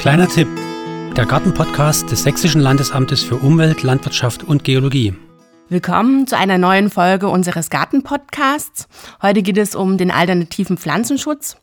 Kleiner 0.00 0.28
Tipp: 0.28 0.48
Der 1.14 1.26
Gartenpodcast 1.26 2.10
des 2.10 2.22
Sächsischen 2.22 2.62
Landesamtes 2.62 3.22
für 3.22 3.36
Umwelt, 3.36 3.82
Landwirtschaft 3.82 4.42
und 4.42 4.64
Geologie. 4.64 5.12
Willkommen 5.68 6.26
zu 6.26 6.38
einer 6.38 6.56
neuen 6.56 6.88
Folge 6.88 7.28
unseres 7.28 7.68
Gartenpodcasts. 7.68 8.88
Heute 9.20 9.42
geht 9.42 9.58
es 9.58 9.74
um 9.74 9.98
den 9.98 10.10
alternativen 10.10 10.78
Pflanzenschutz. 10.78 11.58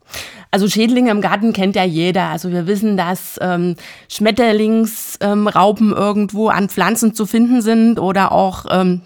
Also 0.51 0.67
Schädlinge 0.67 1.09
im 1.09 1.21
Garten 1.21 1.51
kennt 1.51 1.75
ja 1.75 1.83
jeder. 1.83 2.25
Also 2.25 2.51
wir 2.51 2.67
wissen, 2.67 2.95
dass 2.95 3.39
ähm, 3.41 3.75
Schmetterlingsraupen 4.07 5.89
ähm, 5.89 5.97
irgendwo 5.97 6.49
an 6.49 6.69
Pflanzen 6.69 7.15
zu 7.15 7.25
finden 7.25 7.63
sind 7.63 7.97
oder 7.97 8.31
auch 8.31 8.65
ähm, 8.69 9.01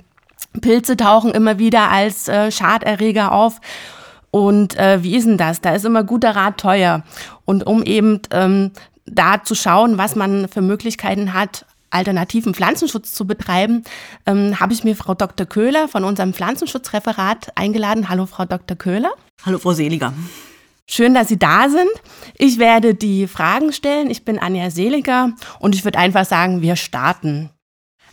Pilze 0.60 0.98
tauchen 0.98 1.32
immer 1.32 1.58
wieder 1.58 1.90
als 1.90 2.28
äh, 2.28 2.52
Schaderreger 2.52 3.32
auf. 3.32 3.62
Und 4.30 4.78
äh, 4.78 5.04
wie 5.04 5.16
ist 5.16 5.26
denn 5.26 5.38
das? 5.38 5.62
Da 5.62 5.74
ist 5.74 5.86
immer 5.86 6.04
guter 6.04 6.36
Rat 6.36 6.58
teuer. 6.58 7.04
Und 7.46 7.66
um 7.66 7.84
eben 7.84 8.20
ähm, 8.32 8.72
da 9.12 9.44
zu 9.44 9.56
schauen, 9.56 9.98
was 9.98 10.16
man 10.16 10.48
für 10.48 10.62
Möglichkeiten 10.62 11.34
hat, 11.34 11.66
alternativen 11.90 12.54
Pflanzenschutz 12.54 13.14
zu 13.14 13.28
betreiben, 13.28 13.84
ähm, 14.26 14.60
habe 14.60 14.74
ich 14.74 14.84
mir 14.84 14.96
Frau 14.96 15.14
Dr. 15.14 15.46
Köhler 15.46 15.88
von 15.88 16.04
unserem 16.04 16.34
Pflanzenschutzreferat 16.34 17.52
eingeladen. 17.56 18.10
Hallo, 18.10 18.26
Frau 18.26 18.46
Dr. 18.46 18.78
Köhler. 18.78 19.12
Hallo, 19.46 19.60
Frau 19.60 19.74
Seliger. 19.74 20.14
Schön, 20.88 21.14
dass 21.14 21.28
Sie 21.28 21.40
da 21.40 21.70
sind. 21.70 21.90
Ich 22.38 22.58
werde 22.58 22.96
die 22.96 23.28
Fragen 23.28 23.72
stellen. 23.72 24.10
Ich 24.10 24.26
bin 24.26 24.40
Anja 24.40 24.70
Seliger 24.72 25.32
und 25.60 25.76
ich 25.76 25.86
würde 25.86 26.00
einfach 26.00 26.26
sagen, 26.26 26.62
wir 26.62 26.76
starten. 26.76 27.50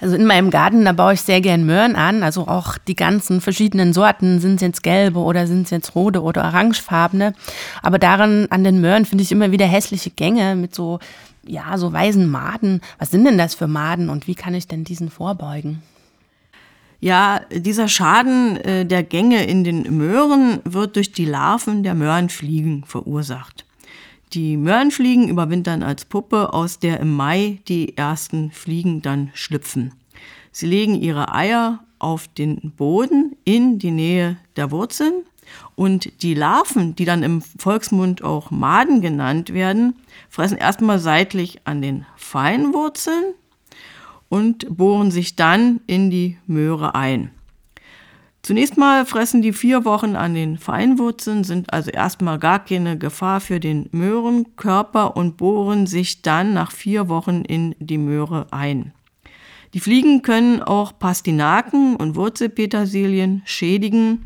Also 0.01 0.15
in 0.15 0.27
meinem 0.27 0.51
Garten, 0.51 0.85
da 0.85 0.93
baue 0.93 1.15
ich 1.15 1.23
sehr 1.23 1.41
gern 1.41 1.67
Möhren 1.67 1.97
an. 1.97 2.23
Also 2.23 2.47
auch 2.47 2.79
die 2.79 2.95
ganzen 2.95 3.41
verschiedenen 3.41 3.93
Sorten. 3.93 4.41
Sind 4.41 4.57
es 4.57 4.63
jetzt 4.63 4.83
gelbe 4.83 5.19
oder 5.19 5.47
sind 5.47 5.63
es 5.63 5.71
jetzt 5.71 5.95
rote 5.95 6.23
oder 6.23 6.45
orangefarbene? 6.45 7.35
Aber 7.83 7.99
daran, 7.99 8.47
an 8.51 8.63
den 8.63 8.81
Möhren 8.81 9.07
finde 9.07 9.25
ich 9.25 9.33
immer 9.33 9.51
wieder 9.51 9.67
hässliche 9.67 10.11
Gänge 10.11 10.55
mit 10.55 10.75
so 10.75 11.01
ja, 11.49 11.77
so 11.79 11.93
weißen 11.93 12.29
Maden. 12.29 12.81
Was 12.99 13.11
sind 13.11 13.25
denn 13.25 13.39
das 13.39 13.55
für 13.55 13.67
Maden 13.67 14.11
und 14.11 14.27
wie 14.27 14.35
kann 14.35 14.55
ich 14.55 14.69
denn 14.69 14.85
diesen 14.85 15.11
vorbeugen? 15.11 15.83
Ja, 17.01 17.41
dieser 17.51 17.89
Schaden 17.89 18.57
äh, 18.59 18.85
der 18.85 19.03
Gänge 19.03 19.45
in 19.47 19.65
den 19.65 19.97
Möhren 19.97 20.61
wird 20.65 20.97
durch 20.97 21.13
die 21.13 21.25
Larven 21.25 21.83
der 21.83 21.95
Möhrenfliegen 21.95 22.85
verursacht. 22.85 23.65
Die 24.35 24.59
Möhrenfliegen 24.59 25.29
überwintern 25.29 25.83
als 25.83 26.05
Puppe, 26.05 26.53
aus 26.53 26.79
der 26.79 27.01
im 27.01 27.15
Mai 27.15 27.61
die 27.67 27.97
ersten 27.97 28.51
Fliegen 28.51 29.01
dann 29.01 29.31
schlüpfen. 29.33 29.95
Sie 30.53 30.67
legen 30.67 30.95
ihre 30.95 31.35
Eier 31.35 31.81
auf 31.99 32.29
den 32.29 32.73
Boden 32.77 33.37
in 33.45 33.79
die 33.79 33.91
Nähe 33.91 34.37
der 34.57 34.71
Wurzeln 34.71 35.25
und 35.77 36.23
die 36.23 36.35
Larven, 36.35 36.95
die 36.95 37.07
dann 37.07 37.23
im 37.23 37.41
Volksmund 37.41 38.23
auch 38.23 38.51
Maden 38.51 39.01
genannt 39.01 39.55
werden, 39.55 39.95
fressen 40.29 40.59
erstmal 40.59 40.99
seitlich 40.99 41.61
an 41.65 41.81
den 41.81 42.05
Feinwurzeln 42.17 43.35
und 44.29 44.77
bohren 44.77 45.11
sich 45.11 45.37
dann 45.37 45.81
in 45.87 46.11
die 46.11 46.37
Möhre 46.47 46.95
ein. 46.95 47.31
Zunächst 48.49 48.79
mal 48.79 49.05
fressen 49.05 49.43
die 49.43 49.53
vier 49.53 49.85
Wochen 49.85 50.17
an 50.17 50.33
den 50.33 50.57
Feinwurzeln, 50.57 51.45
sind 51.45 51.71
also 51.71 51.91
erstmal 51.91 52.39
gar 52.39 52.65
keine 52.65 52.97
Gefahr 52.97 53.43
für 53.43 53.61
den 53.61 53.91
Möhrenkörper 53.93 55.19
und 55.19 55.37
bohren 55.37 55.87
sich 55.87 56.23
dann 56.23 56.55
nach 56.55 56.73
vier 56.73 57.11
Wochen 57.11 57.43
in 57.43 57.75
die 57.79 57.99
Möhre 57.99 58.47
ein. 58.51 58.95
Die 59.75 59.81
Fliegen 59.81 60.23
können 60.23 60.63
auch 60.63 60.99
Pastinaken 60.99 61.97
und 61.97 62.17
Wurzelpetersilien 62.17 63.43
schädigen 63.45 64.25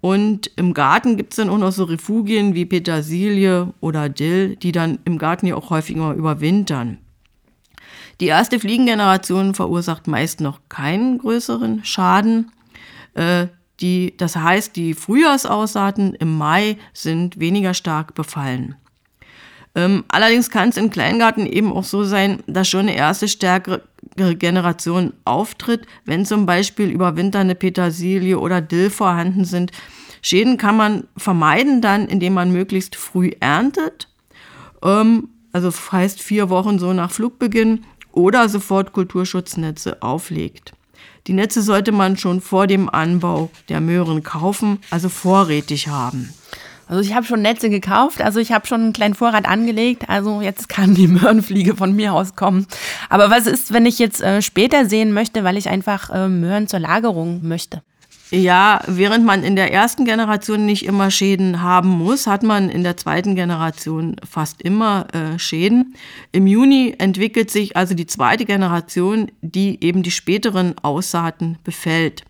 und 0.00 0.50
im 0.56 0.72
Garten 0.72 1.18
gibt 1.18 1.34
es 1.34 1.36
dann 1.36 1.50
auch 1.50 1.58
noch 1.58 1.72
so 1.72 1.84
Refugien 1.84 2.54
wie 2.54 2.64
Petersilie 2.64 3.74
oder 3.80 4.08
Dill, 4.08 4.56
die 4.56 4.72
dann 4.72 4.98
im 5.04 5.18
Garten 5.18 5.46
ja 5.46 5.56
auch 5.56 5.68
häufig 5.68 5.96
immer 5.96 6.14
überwintern. 6.14 6.96
Die 8.18 8.28
erste 8.28 8.58
Fliegengeneration 8.58 9.54
verursacht 9.54 10.06
meist 10.06 10.40
noch 10.40 10.60
keinen 10.70 11.18
größeren 11.18 11.84
Schaden. 11.84 12.50
Äh, 13.14 13.48
die, 13.80 14.16
das 14.16 14.36
heißt, 14.36 14.76
die 14.76 14.94
Frühjahrsausaaten 14.94 16.14
im 16.14 16.36
Mai 16.36 16.76
sind 16.92 17.40
weniger 17.40 17.74
stark 17.74 18.14
befallen. 18.14 18.76
Ähm, 19.74 20.04
allerdings 20.08 20.50
kann 20.50 20.68
es 20.68 20.76
im 20.76 20.90
Kleingarten 20.90 21.46
eben 21.46 21.72
auch 21.72 21.84
so 21.84 22.04
sein, 22.04 22.42
dass 22.46 22.68
schon 22.68 22.80
eine 22.80 22.94
erste 22.94 23.26
stärkere 23.26 23.82
Generation 24.16 25.14
auftritt, 25.24 25.86
wenn 26.04 26.26
zum 26.26 26.44
Beispiel 26.44 26.90
überwinternde 26.90 27.54
Petersilie 27.54 28.38
oder 28.38 28.60
Dill 28.60 28.90
vorhanden 28.90 29.44
sind. 29.44 29.72
Schäden 30.20 30.58
kann 30.58 30.76
man 30.76 31.08
vermeiden 31.16 31.80
dann, 31.80 32.06
indem 32.06 32.34
man 32.34 32.52
möglichst 32.52 32.94
früh 32.96 33.30
erntet, 33.40 34.08
ähm, 34.82 35.30
also 35.52 35.70
heißt 35.70 36.20
vier 36.22 36.50
Wochen 36.50 36.78
so 36.78 36.92
nach 36.92 37.10
Flugbeginn, 37.10 37.84
oder 38.12 38.48
sofort 38.50 38.92
Kulturschutznetze 38.92 40.02
auflegt. 40.02 40.74
Die 41.26 41.32
Netze 41.32 41.62
sollte 41.62 41.92
man 41.92 42.16
schon 42.16 42.40
vor 42.40 42.66
dem 42.66 42.88
Anbau 42.88 43.50
der 43.68 43.80
Möhren 43.80 44.22
kaufen, 44.22 44.78
also 44.90 45.08
vorrätig 45.08 45.88
haben. 45.88 46.34
Also 46.88 47.00
ich 47.08 47.14
habe 47.14 47.24
schon 47.24 47.42
Netze 47.42 47.70
gekauft, 47.70 48.20
also 48.20 48.38
ich 48.40 48.52
habe 48.52 48.66
schon 48.66 48.82
einen 48.82 48.92
kleinen 48.92 49.14
Vorrat 49.14 49.46
angelegt, 49.46 50.08
also 50.08 50.42
jetzt 50.42 50.68
kann 50.68 50.94
die 50.94 51.06
Möhrenfliege 51.06 51.76
von 51.76 51.94
mir 51.94 52.12
aus 52.12 52.34
kommen. 52.34 52.66
Aber 53.08 53.30
was 53.30 53.46
ist, 53.46 53.72
wenn 53.72 53.86
ich 53.86 53.98
jetzt 53.98 54.20
äh, 54.20 54.42
später 54.42 54.84
sehen 54.86 55.12
möchte, 55.12 55.44
weil 55.44 55.56
ich 55.56 55.68
einfach 55.68 56.10
äh, 56.10 56.28
Möhren 56.28 56.68
zur 56.68 56.80
Lagerung 56.80 57.40
möchte? 57.46 57.82
Ja, 58.34 58.80
während 58.86 59.26
man 59.26 59.44
in 59.44 59.56
der 59.56 59.74
ersten 59.74 60.06
Generation 60.06 60.64
nicht 60.64 60.86
immer 60.86 61.10
Schäden 61.10 61.60
haben 61.60 61.90
muss, 61.90 62.26
hat 62.26 62.42
man 62.42 62.70
in 62.70 62.82
der 62.82 62.96
zweiten 62.96 63.34
Generation 63.34 64.16
fast 64.26 64.62
immer 64.62 65.06
äh, 65.12 65.38
Schäden. 65.38 65.94
Im 66.32 66.46
Juni 66.46 66.94
entwickelt 66.96 67.50
sich 67.50 67.76
also 67.76 67.94
die 67.94 68.06
zweite 68.06 68.46
Generation, 68.46 69.30
die 69.42 69.84
eben 69.84 70.02
die 70.02 70.10
späteren 70.10 70.74
Aussaaten 70.82 71.58
befällt 71.62 72.24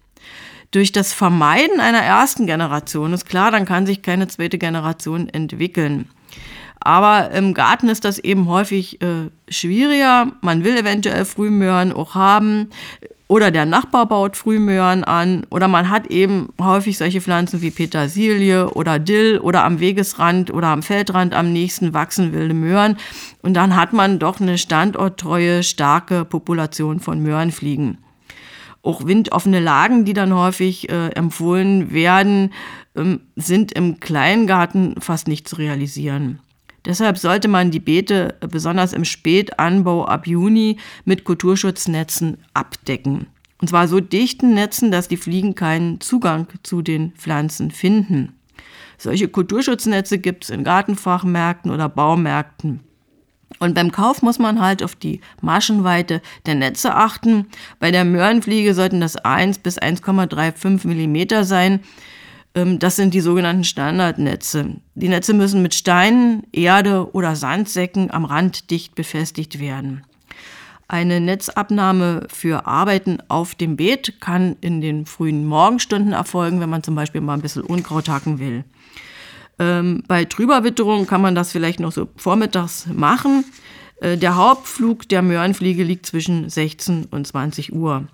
durch 0.72 0.90
das 0.90 1.12
Vermeiden 1.12 1.80
einer 1.80 2.00
ersten 2.00 2.46
Generation 2.46 3.12
ist 3.12 3.26
klar, 3.26 3.50
dann 3.50 3.66
kann 3.66 3.86
sich 3.86 4.02
keine 4.02 4.26
zweite 4.26 4.58
Generation 4.58 5.28
entwickeln. 5.28 6.08
Aber 6.80 7.30
im 7.30 7.54
Garten 7.54 7.88
ist 7.88 8.04
das 8.04 8.18
eben 8.18 8.48
häufig 8.48 9.00
äh, 9.02 9.30
schwieriger. 9.48 10.32
Man 10.40 10.64
will 10.64 10.76
eventuell 10.76 11.24
Frühmöhren 11.24 11.92
auch 11.92 12.16
haben 12.16 12.70
oder 13.32 13.50
der 13.50 13.64
Nachbar 13.64 14.04
baut 14.04 14.36
Frühmöhren 14.36 15.04
an. 15.04 15.46
Oder 15.48 15.66
man 15.66 15.88
hat 15.88 16.08
eben 16.08 16.50
häufig 16.60 16.98
solche 16.98 17.22
Pflanzen 17.22 17.62
wie 17.62 17.70
Petersilie 17.70 18.68
oder 18.68 18.98
Dill 18.98 19.38
oder 19.38 19.64
am 19.64 19.80
Wegesrand 19.80 20.52
oder 20.52 20.66
am 20.66 20.82
Feldrand 20.82 21.32
am 21.32 21.50
nächsten 21.50 21.94
wachsen 21.94 22.34
wilde 22.34 22.52
Möhren. 22.52 22.98
Und 23.40 23.54
dann 23.54 23.74
hat 23.74 23.94
man 23.94 24.18
doch 24.18 24.38
eine 24.38 24.58
standorttreue, 24.58 25.62
starke 25.62 26.26
Population 26.26 27.00
von 27.00 27.22
Möhrenfliegen. 27.22 27.96
Auch 28.82 29.06
windoffene 29.06 29.60
Lagen, 29.60 30.04
die 30.04 30.12
dann 30.12 30.34
häufig 30.34 30.90
äh, 30.90 31.08
empfohlen 31.12 31.90
werden, 31.90 32.52
ähm, 32.94 33.20
sind 33.36 33.72
im 33.72 33.98
Kleingarten 33.98 34.96
fast 35.00 35.26
nicht 35.26 35.48
zu 35.48 35.56
realisieren. 35.56 36.40
Deshalb 36.84 37.18
sollte 37.18 37.48
man 37.48 37.70
die 37.70 37.80
Beete 37.80 38.36
äh, 38.40 38.48
besonders 38.48 38.92
im 38.92 39.04
Spätanbau 39.04 40.04
ab 40.04 40.26
Juni 40.26 40.78
mit 41.04 41.24
Kulturschutznetzen 41.24 42.38
abdecken. 42.54 43.26
Und 43.60 43.68
zwar 43.68 43.86
so 43.86 44.00
dichten 44.00 44.54
Netzen, 44.54 44.90
dass 44.90 45.06
die 45.06 45.16
Fliegen 45.16 45.54
keinen 45.54 46.00
Zugang 46.00 46.48
zu 46.64 46.82
den 46.82 47.12
Pflanzen 47.12 47.70
finden. 47.70 48.34
Solche 48.98 49.28
Kulturschutznetze 49.28 50.18
gibt 50.18 50.44
es 50.44 50.50
in 50.50 50.64
Gartenfachmärkten 50.64 51.70
oder 51.70 51.88
Baumärkten. 51.88 52.80
Und 53.58 53.74
beim 53.74 53.92
Kauf 53.92 54.22
muss 54.22 54.38
man 54.38 54.60
halt 54.60 54.82
auf 54.82 54.96
die 54.96 55.20
Maschenweite 55.40 56.22
der 56.46 56.56
Netze 56.56 56.94
achten. 56.94 57.46
Bei 57.78 57.90
der 57.90 58.04
Möhrenfliege 58.04 58.74
sollten 58.74 59.00
das 59.00 59.16
1 59.16 59.58
bis 59.58 59.78
1,35 59.80 60.86
Millimeter 60.86 61.44
sein. 61.44 61.80
Ähm, 62.54 62.78
das 62.78 62.96
sind 62.96 63.14
die 63.14 63.20
sogenannten 63.20 63.64
Standardnetze. 63.64 64.76
Die 64.94 65.08
Netze 65.08 65.34
müssen 65.34 65.62
mit 65.62 65.74
Steinen, 65.74 66.44
Erde 66.52 67.12
oder 67.14 67.36
Sandsäcken 67.36 68.10
am 68.10 68.24
Rand 68.24 68.70
dicht 68.70 68.94
befestigt 68.94 69.60
werden. 69.60 70.04
Eine 70.88 71.20
Netzabnahme 71.20 72.26
für 72.30 72.66
Arbeiten 72.66 73.18
auf 73.28 73.54
dem 73.54 73.76
Beet 73.76 74.20
kann 74.20 74.56
in 74.60 74.82
den 74.82 75.06
frühen 75.06 75.46
Morgenstunden 75.46 76.12
erfolgen, 76.12 76.60
wenn 76.60 76.68
man 76.68 76.82
zum 76.82 76.94
Beispiel 76.94 77.22
mal 77.22 77.34
ein 77.34 77.40
bisschen 77.40 77.62
Unkraut 77.62 78.10
hacken 78.10 78.38
will. 78.38 78.64
Ähm, 79.58 80.02
bei 80.06 80.26
Trüberwitterung 80.26 81.06
kann 81.06 81.22
man 81.22 81.34
das 81.34 81.52
vielleicht 81.52 81.80
noch 81.80 81.92
so 81.92 82.08
vormittags 82.16 82.86
machen. 82.92 83.44
Äh, 84.02 84.18
der 84.18 84.36
Hauptflug 84.36 85.08
der 85.08 85.22
Möhrenfliege 85.22 85.82
liegt 85.82 86.04
zwischen 86.04 86.50
16 86.50 87.06
und 87.06 87.26
20 87.26 87.72
Uhr. 87.72 88.06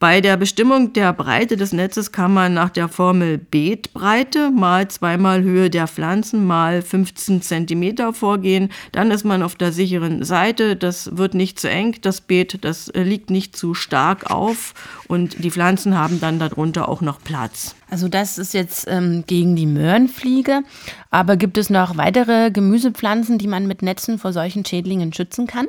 Bei 0.00 0.20
der 0.20 0.36
Bestimmung 0.36 0.92
der 0.92 1.12
Breite 1.12 1.56
des 1.56 1.72
Netzes 1.72 2.12
kann 2.12 2.32
man 2.32 2.54
nach 2.54 2.70
der 2.70 2.86
Formel 2.86 3.36
Beetbreite 3.36 4.52
mal 4.52 4.86
zweimal 4.86 5.42
Höhe 5.42 5.70
der 5.70 5.88
Pflanzen 5.88 6.46
mal 6.46 6.82
15 6.82 7.42
cm 7.42 8.14
vorgehen. 8.14 8.70
Dann 8.92 9.10
ist 9.10 9.24
man 9.24 9.42
auf 9.42 9.56
der 9.56 9.72
sicheren 9.72 10.22
Seite. 10.22 10.76
Das 10.76 11.16
wird 11.16 11.34
nicht 11.34 11.58
zu 11.58 11.68
eng, 11.68 11.96
das 12.00 12.20
Beet, 12.20 12.64
das 12.64 12.92
liegt 12.94 13.30
nicht 13.30 13.56
zu 13.56 13.74
stark 13.74 14.30
auf 14.30 14.74
und 15.08 15.42
die 15.42 15.50
Pflanzen 15.50 15.98
haben 15.98 16.20
dann 16.20 16.38
darunter 16.38 16.88
auch 16.88 17.00
noch 17.00 17.20
Platz. 17.20 17.74
Also 17.90 18.06
das 18.06 18.38
ist 18.38 18.54
jetzt 18.54 18.86
ähm, 18.88 19.24
gegen 19.26 19.56
die 19.56 19.66
Möhrenfliege. 19.66 20.62
Aber 21.10 21.36
gibt 21.36 21.58
es 21.58 21.70
noch 21.70 21.96
weitere 21.96 22.52
Gemüsepflanzen, 22.52 23.38
die 23.38 23.48
man 23.48 23.66
mit 23.66 23.82
Netzen 23.82 24.20
vor 24.20 24.32
solchen 24.32 24.64
Schädlingen 24.64 25.12
schützen 25.12 25.48
kann? 25.48 25.66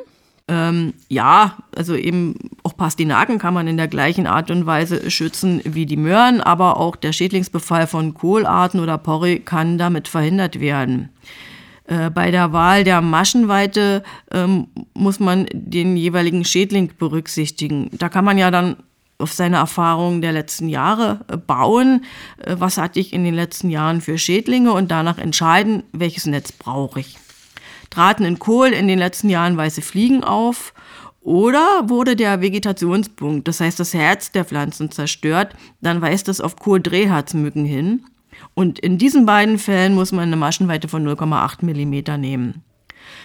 Ähm, 0.50 0.96
ja, 1.10 1.58
also 1.76 1.96
eben 1.96 2.34
auch 2.64 2.76
Pastinaken 2.76 3.38
kann 3.38 3.54
man 3.54 3.68
in 3.68 3.78
der 3.78 3.88
gleichen 3.88 4.26
Art 4.26 4.50
und 4.50 4.66
Weise 4.66 5.12
schützen 5.12 5.62
wie 5.64 5.86
die 5.86 5.96
Möhren, 5.96 6.42
aber 6.42 6.78
auch 6.78 6.96
der 6.96 7.14
Schädlingsbefall 7.14 7.86
von 7.86 8.16
Kohlarten 8.16 8.80
oder 8.80 8.98
Porree 8.98 9.38
kann 9.38 9.78
damit 9.78 10.08
verhindert 10.08 10.60
werden. 10.60 11.10
Äh, 11.86 12.10
bei 12.10 12.32
der 12.32 12.52
Wahl 12.52 12.84
der 12.84 13.02
Maschenweite 13.02 14.04
ähm, 14.32 14.68
muss 14.96 15.20
man 15.20 15.46
den 15.54 15.96
jeweiligen 15.96 16.44
Schädling 16.44 16.92
berücksichtigen. 16.98 17.92
Da 17.94 18.10
kann 18.10 18.26
man 18.26 18.40
ja 18.40 18.50
dann 18.50 18.78
auf 19.20 19.34
seine 19.34 19.58
Erfahrungen 19.58 20.22
der 20.22 20.32
letzten 20.32 20.68
Jahre 20.68 21.20
äh, 21.28 21.38
bauen. 21.38 22.06
Äh, 22.44 22.56
was 22.58 22.80
hatte 22.80 23.00
ich 23.00 23.14
in 23.14 23.24
den 23.24 23.36
letzten 23.36 23.70
Jahren 23.70 24.02
für 24.02 24.18
Schädlinge 24.18 24.74
und 24.74 24.90
danach 24.90 25.20
entscheiden, 25.20 25.84
welches 25.92 26.26
Netz 26.26 26.52
brauche 26.52 27.02
ich 27.02 27.20
traten 27.90 28.26
in 28.26 28.40
Kohl 28.40 28.68
in 28.68 28.88
den 28.88 29.00
letzten 29.00 29.30
Jahren 29.30 29.58
weiße 29.58 29.82
Fliegen 29.82 30.24
auf 30.24 30.74
oder 31.22 31.84
wurde 31.88 32.16
der 32.16 32.42
Vegetationspunkt, 32.42 33.48
das 33.48 33.60
heißt 33.60 33.80
das 33.80 33.94
Herz 33.94 34.32
der 34.32 34.46
Pflanzen 34.46 34.92
zerstört, 34.92 35.56
dann 35.82 36.02
weist 36.02 36.28
das 36.28 36.42
auf 36.42 36.56
Kohl-Drehharzmücken 36.56 37.66
hin. 37.66 38.06
Und 38.54 38.80
in 38.80 38.98
diesen 38.98 39.26
beiden 39.26 39.58
Fällen 39.58 39.96
muss 39.96 40.12
man 40.12 40.24
eine 40.24 40.38
Maschenweite 40.38 40.88
von 40.88 41.06
0,8 41.06 41.64
mm 41.66 42.20
nehmen. 42.20 42.64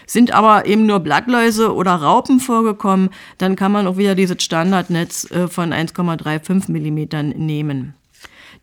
Sind 0.06 0.32
aber 0.32 0.66
eben 0.66 0.86
nur 0.86 1.00
Blattläuse 1.00 1.74
oder 1.74 1.94
Raupen 1.94 2.40
vorgekommen, 2.40 3.10
dann 3.38 3.56
kann 3.56 3.72
man 3.72 3.86
auch 3.86 3.96
wieder 3.96 4.14
dieses 4.14 4.42
Standardnetz 4.42 5.30
äh, 5.30 5.48
von 5.48 5.72
1,35 5.72 6.70
mm 6.70 7.38
nehmen. 7.38 7.94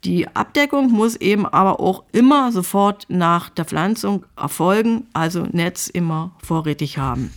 Die 0.04 0.28
Abdeckung 0.36 0.92
muss 0.92 1.16
eben 1.16 1.46
aber 1.46 1.80
auch 1.80 2.04
immer 2.12 2.52
sofort 2.52 3.06
nach 3.08 3.50
der 3.50 3.66
Pflanzung 3.66 4.26
erfolgen, 4.36 5.06
also 5.14 5.48
Netz 5.52 5.88
immer 5.88 6.32
vorrätig 6.42 6.98
haben. 6.98 7.32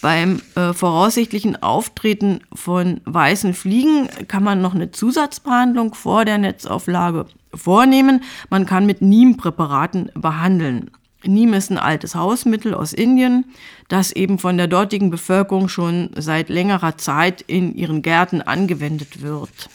Beim 0.00 0.42
äh, 0.54 0.74
voraussichtlichen 0.74 1.60
Auftreten 1.62 2.40
von 2.52 3.00
weißen 3.06 3.54
Fliegen 3.54 4.08
kann 4.28 4.44
man 4.44 4.60
noch 4.60 4.74
eine 4.74 4.90
Zusatzbehandlung 4.90 5.94
vor 5.94 6.24
der 6.24 6.38
Netzauflage 6.38 7.26
vornehmen. 7.54 8.22
Man 8.50 8.66
kann 8.66 8.86
mit 8.86 9.00
Niempräparaten 9.00 10.10
behandeln. 10.14 10.90
Niem 11.24 11.54
ist 11.54 11.70
ein 11.70 11.78
altes 11.78 12.14
Hausmittel 12.14 12.74
aus 12.74 12.92
Indien, 12.92 13.46
das 13.88 14.12
eben 14.12 14.38
von 14.38 14.58
der 14.58 14.66
dortigen 14.66 15.10
Bevölkerung 15.10 15.68
schon 15.68 16.10
seit 16.16 16.50
längerer 16.50 16.98
Zeit 16.98 17.40
in 17.40 17.74
ihren 17.74 18.02
Gärten 18.02 18.42
angewendet 18.42 19.22
wird. 19.22 19.70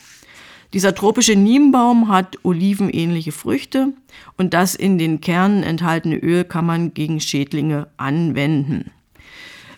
Dieser 0.74 0.94
tropische 0.94 1.36
Niembaum 1.36 2.10
hat 2.10 2.38
olivenähnliche 2.44 3.32
Früchte 3.32 3.94
und 4.38 4.54
das 4.54 4.76
in 4.76 5.00
den 5.00 5.20
Kernen 5.20 5.64
enthaltene 5.64 6.18
Öl 6.18 6.44
kann 6.44 6.66
man 6.66 6.94
gegen 6.94 7.20
Schädlinge 7.20 7.88
anwenden. 7.98 8.92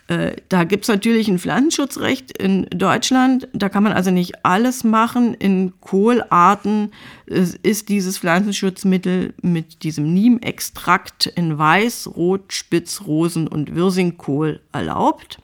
Äh, 0.07 0.35
da 0.49 0.65
gibt 0.65 0.83
es 0.83 0.89
natürlich 0.89 1.29
ein 1.29 1.39
Pflanzenschutzrecht 1.39 2.37
in 2.37 2.65
Deutschland. 2.65 3.47
Da 3.53 3.69
kann 3.69 3.83
man 3.83 3.93
also 3.93 4.11
nicht 4.11 4.43
alles 4.43 4.83
machen. 4.83 5.33
In 5.35 5.71
Kohlarten 5.79 6.91
ist 7.25 7.87
dieses 7.87 8.17
Pflanzenschutzmittel 8.17 9.33
mit 9.41 9.83
diesem 9.83 10.13
Niemextrakt 10.13 11.27
in 11.27 11.57
Weiß, 11.57 12.09
Rot, 12.17 12.51
Spitz, 12.51 13.03
Rosen 13.07 13.47
und 13.47 13.73
Wirsingkohl 13.73 14.59
erlaubt. 14.73 15.39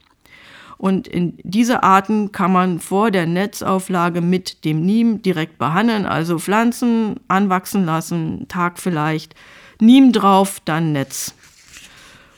Und 0.77 1.07
in 1.07 1.39
diese 1.43 1.83
Arten 1.83 2.31
kann 2.31 2.51
man 2.51 2.79
vor 2.79 3.09
der 3.09 3.25
Netzauflage 3.25 4.21
mit 4.21 4.63
dem 4.63 4.85
Niem 4.85 5.21
direkt 5.21 5.57
behandeln, 5.57 6.05
also 6.05 6.37
Pflanzen 6.37 7.19
anwachsen 7.27 7.85
lassen, 7.85 8.47
Tag 8.47 8.79
vielleicht, 8.79 9.33
Niem 9.79 10.11
drauf, 10.11 10.59
dann 10.65 10.91
Netz. 10.91 11.33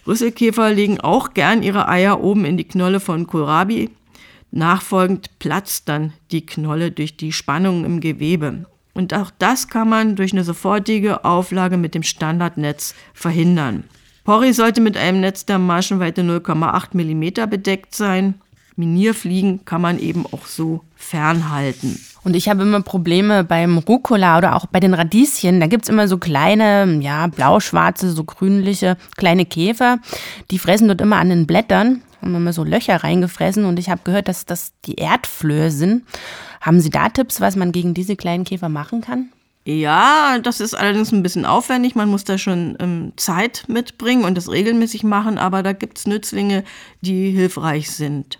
Rüsselkäfer 0.07 0.71
legen 0.71 0.99
auch 0.99 1.33
gern 1.33 1.63
ihre 1.63 1.87
Eier 1.87 2.21
oben 2.21 2.45
in 2.45 2.57
die 2.57 2.63
Knolle 2.63 2.99
von 2.99 3.27
Kohlrabi. 3.27 3.89
Nachfolgend 4.51 5.37
platzt 5.39 5.87
dann 5.87 6.13
die 6.31 6.45
Knolle 6.45 6.91
durch 6.91 7.15
die 7.15 7.31
Spannung 7.31 7.85
im 7.85 7.99
Gewebe. 7.99 8.65
Und 8.93 9.13
auch 9.13 9.31
das 9.37 9.67
kann 9.67 9.87
man 9.87 10.15
durch 10.15 10.33
eine 10.33 10.43
sofortige 10.43 11.23
Auflage 11.23 11.77
mit 11.77 11.93
dem 11.93 12.03
Standardnetz 12.03 12.95
verhindern. 13.13 13.83
Porri 14.29 14.53
sollte 14.53 14.79
mit 14.79 14.95
einem 14.95 15.21
Netz 15.21 15.47
der 15.47 15.57
Maschenweite 15.57 16.21
0,8 16.21 16.89
mm 16.93 17.49
bedeckt 17.49 17.95
sein. 17.95 18.35
Minierfliegen 18.75 19.65
kann 19.65 19.81
man 19.81 19.97
eben 19.97 20.27
auch 20.27 20.45
so 20.45 20.81
fernhalten. 20.95 21.99
Und 22.23 22.35
ich 22.35 22.47
habe 22.47 22.61
immer 22.61 22.81
Probleme 22.83 23.43
beim 23.43 23.79
Rucola 23.79 24.37
oder 24.37 24.55
auch 24.55 24.67
bei 24.67 24.79
den 24.79 24.93
Radieschen. 24.93 25.59
Da 25.59 25.65
gibt 25.65 25.85
es 25.85 25.89
immer 25.89 26.07
so 26.07 26.19
kleine, 26.19 26.99
ja, 27.01 27.25
blau-schwarze, 27.25 28.11
so 28.11 28.23
grünliche 28.23 28.97
kleine 29.17 29.47
Käfer. 29.47 29.97
Die 30.51 30.59
fressen 30.59 30.87
dort 30.87 31.01
immer 31.01 31.17
an 31.17 31.29
den 31.29 31.47
Blättern. 31.47 32.03
Haben 32.21 32.35
immer 32.35 32.53
so 32.53 32.63
Löcher 32.63 32.97
reingefressen 32.97 33.65
und 33.65 33.79
ich 33.79 33.89
habe 33.89 34.01
gehört, 34.03 34.27
dass 34.27 34.45
das 34.45 34.73
die 34.85 34.97
Erdflöhe 34.97 35.71
sind. 35.71 36.03
Haben 36.61 36.81
Sie 36.81 36.91
da 36.91 37.09
Tipps, 37.09 37.41
was 37.41 37.55
man 37.55 37.71
gegen 37.71 37.95
diese 37.95 38.15
kleinen 38.15 38.43
Käfer 38.43 38.69
machen 38.69 39.01
kann? 39.01 39.29
Ja, 39.69 40.39
das 40.39 40.61
ist 40.61 40.73
allerdings 40.73 41.11
ein 41.11 41.21
bisschen 41.21 41.45
aufwendig. 41.45 41.93
Man 41.93 42.09
muss 42.09 42.23
da 42.23 42.39
schon 42.39 42.75
ähm, 42.79 43.13
Zeit 43.17 43.65
mitbringen 43.67 44.23
und 44.25 44.35
das 44.35 44.49
regelmäßig 44.49 45.03
machen, 45.03 45.37
aber 45.37 45.61
da 45.61 45.73
gibt 45.73 45.99
es 45.99 46.07
Nützlinge, 46.07 46.63
die 47.01 47.29
hilfreich 47.29 47.91
sind. 47.91 48.39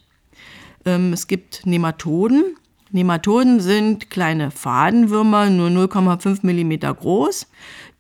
Ähm, 0.86 1.14
es 1.14 1.28
gibt 1.28 1.68
Nematoden. 1.68 2.56
Nematoden 2.92 3.60
sind 3.60 4.10
kleine 4.10 4.50
Fadenwürmer, 4.50 5.50
nur 5.52 5.70
0,5 5.70 6.40
mm 6.44 6.96
groß. 7.00 7.48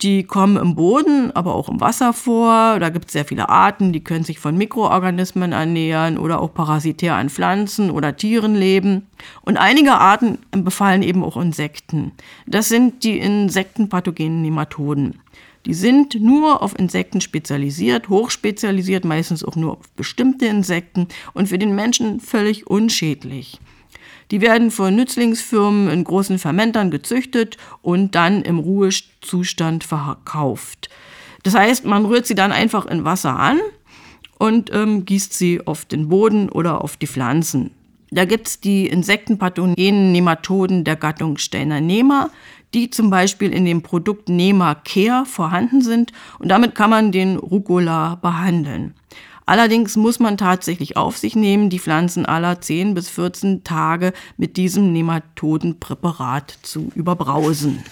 Die 0.01 0.24
kommen 0.24 0.57
im 0.57 0.75
Boden, 0.75 1.31
aber 1.36 1.53
auch 1.53 1.69
im 1.69 1.80
Wasser 1.80 2.12
vor. 2.12 2.80
Da 2.80 2.89
gibt 2.89 3.07
es 3.07 3.13
sehr 3.13 3.25
viele 3.25 3.50
Arten, 3.50 3.94
die 3.94 4.03
können 4.03 4.24
sich 4.24 4.39
von 4.39 4.57
Mikroorganismen 4.57 5.51
ernähren 5.51 6.18
oder 6.18 6.41
auch 6.41 6.53
parasitär 6.53 7.15
an 7.15 7.30
Pflanzen 7.30 7.91
oder 7.91 8.15
Tieren 8.15 8.56
leben. 8.56 9.07
Und 9.41 9.57
einige 9.57 9.94
Arten 9.94 10.39
befallen 10.51 11.03
eben 11.03 11.24
auch 11.24 11.38
Insekten. 11.38 12.13
Das 12.47 12.69
sind 12.69 13.03
die 13.03 13.19
insektenpathogenen 13.19 14.41
Nematoden. 14.41 15.19
Die 15.65 15.74
sind 15.74 16.19
nur 16.19 16.63
auf 16.63 16.80
Insekten 16.80 17.21
spezialisiert, 17.21 18.09
hochspezialisiert, 18.09 19.06
meistens 19.06 19.44
auch 19.44 19.56
nur 19.56 19.74
auf 19.74 19.91
bestimmte 19.95 20.47
Insekten 20.47 21.07
und 21.33 21.50
für 21.50 21.59
den 21.59 21.75
Menschen 21.75 22.21
völlig 22.21 22.65
unschädlich. 22.65 23.59
Die 24.31 24.42
werden 24.42 24.70
von 24.72 24.96
Nützlingsfirmen 24.96 25.90
in 25.90 26.04
großen 26.04 26.38
Fermentern 26.38 26.92
gezüchtet 26.92 27.58
und 27.81 28.16
dann 28.16 28.44
im 28.44 28.60
Ruhezustand 28.60 29.84
verkauft. 29.84 30.90
Das 31.44 31.56
heißt, 31.56 31.86
man 31.86 32.06
rührt 32.06 32.28
sie 32.28 32.36
dann 32.36 32.52
einfach 32.52 32.86
in 32.86 33.06
Wasser 33.06 33.38
an 33.38 33.60
und 34.38 34.72
ähm, 34.74 35.06
gießt 35.06 35.34
sie 35.34 35.65
auf 35.65 35.86
den 35.86 36.10
Boden 36.10 36.50
oder 36.50 36.84
auf 36.84 36.98
die 36.98 37.08
Pflanzen. 37.08 37.72
Da 38.12 38.25
gibt 38.25 38.48
es 38.48 38.60
die 38.60 38.88
insektenpathogenen 38.88 40.12
Nematoden 40.12 40.84
der 40.84 40.96
Gattung 40.96 41.38
Steiner-Nema, 41.38 42.32
die 42.74 42.89
zum 42.89 43.10
Beispiel 43.10 43.51
in 43.51 43.65
dem 43.65 43.82
Produkt 43.82 44.30
Nema 44.30 44.75
Care 44.75 45.25
vorhanden 45.25 45.82
sind 45.82 46.12
und 46.39 46.50
damit 46.50 46.75
kann 46.75 46.89
man 46.89 47.12
den 47.12 47.38
Rucola 47.38 48.15
behandeln. 48.15 48.96
Allerdings 49.50 49.98
muss 49.98 50.20
man 50.20 50.38
tatsächlich 50.38 50.96
auf 50.96 51.18
sich 51.18 51.36
nehmen, 51.36 51.72
die 51.72 51.79
Pflanzen 51.79 52.24
aller 52.24 52.62
10 52.62 52.94
bis 52.94 53.10
14 53.10 53.63
Tage 53.63 54.13
mit 54.38 54.58
diesem 54.58 54.94
Nematodenpräparat 54.94 56.60
zu 56.62 56.91
überbrausen. 56.94 57.84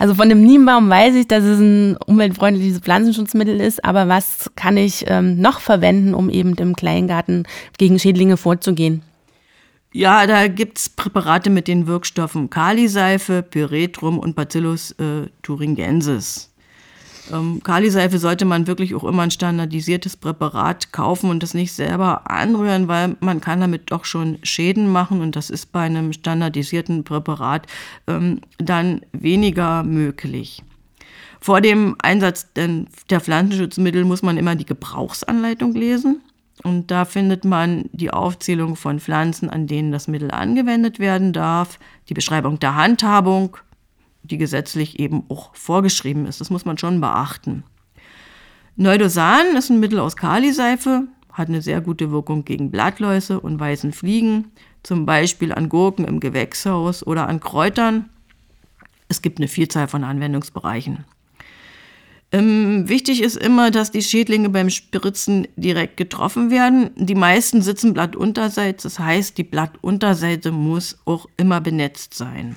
Also 0.00 0.16
von 0.16 0.28
dem 0.28 0.42
Niembaum 0.42 0.90
weiß 0.90 1.14
ich, 1.14 1.28
dass 1.28 1.44
es 1.44 1.60
ein 1.60 1.96
umweltfreundliches 1.98 2.80
Pflanzenschutzmittel 2.80 3.60
ist, 3.60 3.84
aber 3.84 4.08
was 4.08 4.50
kann 4.56 4.76
ich 4.76 5.04
ähm, 5.06 5.40
noch 5.40 5.60
verwenden, 5.60 6.14
um 6.14 6.30
eben 6.30 6.54
im 6.54 6.74
Kleingarten 6.74 7.46
gegen 7.78 8.00
Schädlinge 8.00 8.36
vorzugehen? 8.36 9.02
Ja, 9.92 10.26
da 10.26 10.48
gibt 10.48 10.78
es 10.78 10.88
Präparate 10.88 11.48
mit 11.48 11.68
den 11.68 11.86
Wirkstoffen 11.86 12.50
Kaliseife, 12.50 13.44
Pyretrum 13.44 14.18
und 14.18 14.34
Bacillus 14.34 14.90
äh, 14.98 15.28
thuringiensis. 15.42 16.47
Ähm, 17.32 17.62
Kaliseife 17.62 18.18
sollte 18.18 18.44
man 18.44 18.66
wirklich 18.66 18.94
auch 18.94 19.04
immer 19.04 19.22
ein 19.22 19.30
standardisiertes 19.30 20.16
Präparat 20.16 20.92
kaufen 20.92 21.30
und 21.30 21.42
das 21.42 21.54
nicht 21.54 21.72
selber 21.72 22.30
anrühren, 22.30 22.88
weil 22.88 23.16
man 23.20 23.40
kann 23.40 23.60
damit 23.60 23.90
doch 23.90 24.04
schon 24.04 24.38
Schäden 24.42 24.90
machen 24.90 25.20
und 25.20 25.36
das 25.36 25.50
ist 25.50 25.72
bei 25.72 25.82
einem 25.82 26.12
standardisierten 26.12 27.04
Präparat 27.04 27.66
ähm, 28.06 28.40
dann 28.58 29.02
weniger 29.12 29.82
möglich. 29.82 30.62
Vor 31.40 31.60
dem 31.60 31.96
Einsatz 32.00 32.48
der 32.54 33.20
Pflanzenschutzmittel 33.20 34.04
muss 34.04 34.22
man 34.22 34.36
immer 34.36 34.56
die 34.56 34.66
Gebrauchsanleitung 34.66 35.72
lesen. 35.72 36.20
Und 36.64 36.90
da 36.90 37.04
findet 37.04 37.44
man 37.44 37.88
die 37.92 38.10
Aufzählung 38.10 38.74
von 38.74 38.98
Pflanzen, 38.98 39.48
an 39.48 39.68
denen 39.68 39.92
das 39.92 40.08
Mittel 40.08 40.32
angewendet 40.32 40.98
werden 40.98 41.32
darf, 41.32 41.78
die 42.08 42.14
Beschreibung 42.14 42.58
der 42.58 42.74
Handhabung, 42.74 43.56
die 44.28 44.38
gesetzlich 44.38 44.98
eben 44.98 45.24
auch 45.28 45.54
vorgeschrieben 45.54 46.26
ist. 46.26 46.40
Das 46.40 46.50
muss 46.50 46.64
man 46.64 46.78
schon 46.78 47.00
beachten. 47.00 47.64
Neudosan 48.76 49.56
ist 49.56 49.70
ein 49.70 49.80
Mittel 49.80 49.98
aus 49.98 50.16
Kaliseife, 50.16 51.08
hat 51.32 51.48
eine 51.48 51.62
sehr 51.62 51.80
gute 51.80 52.10
Wirkung 52.10 52.44
gegen 52.44 52.70
Blattläuse 52.70 53.40
und 53.40 53.58
weißen 53.58 53.92
Fliegen, 53.92 54.52
zum 54.82 55.04
Beispiel 55.04 55.52
an 55.52 55.68
Gurken 55.68 56.04
im 56.04 56.20
Gewächshaus 56.20 57.04
oder 57.06 57.28
an 57.28 57.40
Kräutern. 57.40 58.08
Es 59.08 59.22
gibt 59.22 59.38
eine 59.38 59.48
Vielzahl 59.48 59.88
von 59.88 60.04
Anwendungsbereichen. 60.04 61.04
Ähm, 62.30 62.88
wichtig 62.88 63.22
ist 63.22 63.36
immer, 63.36 63.70
dass 63.70 63.90
die 63.90 64.02
Schädlinge 64.02 64.50
beim 64.50 64.68
Spritzen 64.68 65.48
direkt 65.56 65.96
getroffen 65.96 66.50
werden. 66.50 66.90
Die 66.96 67.14
meisten 67.14 67.62
sitzen 67.62 67.94
blattunterseits, 67.94 68.82
das 68.82 68.98
heißt, 68.98 69.38
die 69.38 69.44
Blattunterseite 69.44 70.52
muss 70.52 70.98
auch 71.06 71.26
immer 71.38 71.60
benetzt 71.60 72.14
sein. 72.14 72.54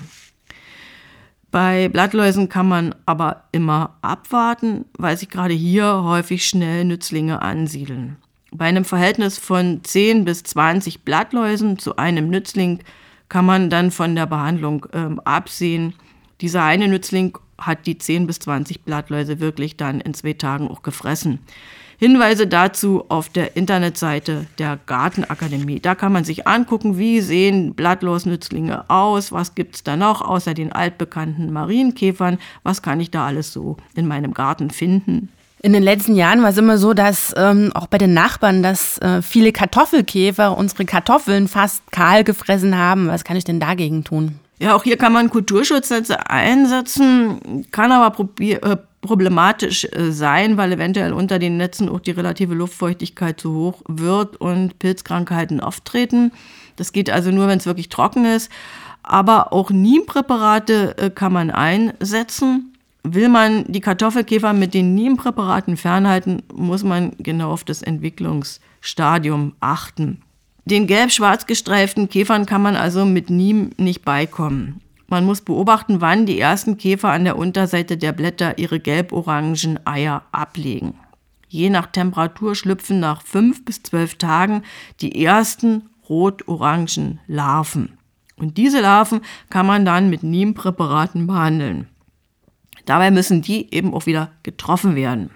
Bei 1.51 1.89
Blattläusen 1.89 2.48
kann 2.48 2.67
man 2.67 2.96
aber 3.05 3.43
immer 3.51 3.98
abwarten, 4.01 4.86
weil 4.98 5.17
sich 5.17 5.29
gerade 5.29 5.53
hier 5.53 6.03
häufig 6.03 6.46
schnell 6.46 6.86
Nützlinge 6.86 7.41
ansiedeln. 7.41 8.15
Bei 8.53 8.65
einem 8.65 8.86
Verhältnis 8.86 9.38
von 9.38 9.81
10 9.84 10.24
bis 10.25 10.43
20 10.43 11.03
Blattläusen 11.03 11.77
zu 11.77 11.98
einem 11.98 12.29
Nützling 12.29 12.79
kann 13.27 13.46
man 13.46 13.70
dann 13.70 13.91
von 13.91 14.15
der 14.15 14.25
Behandlung 14.25 14.88
ähm, 14.93 15.20
absehen. 15.22 15.93
Dieser 16.39 16.63
eine 16.63 16.88
Nützling 16.88 17.38
hat 17.62 17.86
die 17.86 17.98
10 17.98 18.27
bis 18.27 18.39
20 18.39 18.84
Blattläuse 18.84 19.39
wirklich 19.39 19.77
dann 19.77 20.01
in 20.01 20.13
zwei 20.13 20.34
Tagen 20.34 20.68
auch 20.68 20.82
gefressen. 20.82 21.39
Hinweise 22.01 22.48
dazu 22.48 23.06
auf 23.10 23.30
der 23.30 23.56
Internetseite 23.56 24.48
der 24.58 24.80
Gartenakademie. 24.88 25.80
Da 25.80 25.94
kann 25.94 26.12
man 26.12 26.24
sich 26.24 26.48
angucken, 26.48 26.98
wie 26.98 27.22
sehen 27.22 27.75
Blattlausnützlinge 27.75 28.89
aus, 28.89 29.32
was 29.32 29.53
gibt 29.53 29.75
es 29.75 29.84
da 29.84 29.96
noch 29.96 30.22
außer 30.22 30.56
den 30.56 30.72
altbekannten 30.72 31.53
Marienkäfern, 31.53 32.39
was 32.63 32.82
kann 32.82 33.00
ich 33.00 33.12
da 33.12 33.27
alles 33.27 33.53
so 33.53 33.77
in 33.94 34.08
meinem 34.08 34.34
Garten 34.34 34.72
finden. 34.72 35.30
In 35.62 35.74
den 35.74 35.84
letzten 35.84 36.15
Jahren 36.15 36.41
war 36.41 36.50
es 36.50 36.58
immer 36.58 36.80
so, 36.80 36.96
dass 36.96 37.36
ähm, 37.38 37.70
auch 37.75 37.86
bei 37.86 38.00
den 38.00 38.15
Nachbarn, 38.15 38.63
dass 38.63 38.98
äh, 38.98 39.22
viele 39.22 39.51
Kartoffelkäfer 39.51 40.58
unsere 40.58 40.86
Kartoffeln 40.86 41.48
fast 41.48 41.84
kahl 41.91 42.24
gefressen 42.24 42.75
haben. 42.75 43.10
Was 43.10 43.24
kann 43.24 43.38
ich 43.38 43.44
denn 43.44 43.60
dagegen 43.60 44.03
tun? 44.03 44.39
Ja, 44.62 44.75
auch 44.75 44.84
hier 44.84 44.96
kann 44.96 45.12
man 45.12 45.32
Kulturschutzsätze 45.32 46.30
einsetzen, 46.30 47.65
kann 47.72 47.91
aber 47.91 48.30
äh, 48.41 48.77
problematisch 49.01 49.86
äh, 49.86 50.12
sein, 50.12 50.56
weil 50.56 50.72
eventuell 50.74 51.13
unter 51.13 51.39
den 51.39 51.58
Netzen 51.58 51.89
auch 51.89 52.00
die 52.00 52.12
relative 52.12 52.53
Luftfeuchtigkeit 52.53 53.39
zu 53.39 53.56
hoch 53.56 53.82
wird 53.88 54.38
und 54.38 54.77
Pilzkrankheiten 54.77 55.62
auftreten. 55.62 56.32
Das 56.75 56.94
geht 56.94 57.10
also 57.10 57.32
nur, 57.32 57.48
wenn 57.48 57.58
es 57.58 57.65
wirklich 57.65 57.89
trocken 57.89 58.24
ist. 58.24 58.51
Aber 59.01 59.51
auch 59.51 59.72
Niempräparate 59.72 60.96
äh, 60.96 61.10
kann 61.10 61.34
man 61.34 61.50
einsetzen. 61.50 62.75
Will 63.01 63.30
man 63.30 63.65
die 63.68 63.82
Kartoffelkäfer 63.82 64.53
mit 64.53 64.75
den 64.75 64.94
Niempräparaten 64.94 65.75
fernhalten, 65.75 66.44
muss 66.53 66.84
man 66.84 67.13
genau 67.18 67.51
auf 67.51 67.63
das 67.63 67.82
Entwicklungsstadium 67.82 69.53
achten. 69.60 70.22
Den 70.65 70.88
gelb-schwarz 70.88 71.48
gestreiften 71.48 72.08
Käfern 72.08 72.46
kann 72.46 72.62
man 72.62 72.75
also 72.75 73.06
mit 73.06 73.30
Niem 73.30 73.72
nicht 73.77 74.06
beikommen. 74.06 74.82
Man 75.08 75.25
muss 75.25 75.41
beobachten, 75.41 76.00
wann 76.00 76.25
die 76.25 76.39
ersten 76.39 76.77
Käfer 76.77 77.10
an 77.10 77.25
der 77.25 77.38
Unterseite 77.38 77.98
der 77.98 78.13
Blätter 78.13 78.58
ihre 78.58 78.80
gelb-orangen 78.80 79.80
Eier 79.86 80.24
ablegen. 80.32 80.94
Je 81.50 81.70
nach 81.70 81.88
Temperatur 81.88 82.56
schlüpfen 82.56 83.01
nach 83.01 83.24
fünf 83.24 83.65
bis 83.65 83.84
zwölf 83.84 84.15
Tagen 84.15 84.63
die 85.01 85.25
ersten 85.25 85.89
rot-orangen 86.08 87.20
Larven. 87.27 87.98
Und 88.38 88.58
diese 88.58 88.80
Larven 88.80 89.20
kann 89.50 89.65
man 89.65 89.84
dann 89.84 90.10
mit 90.10 90.24
Niempräparaten 90.24 91.27
behandeln. 91.27 91.89
Dabei 92.86 93.12
müssen 93.12 93.41
die 93.41 93.74
eben 93.74 93.94
auch 93.94 94.06
wieder 94.06 94.32
getroffen 94.44 94.96
werden. 94.96 95.32